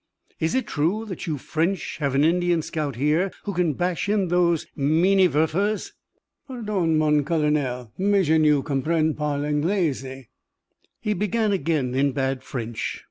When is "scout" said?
2.63-2.95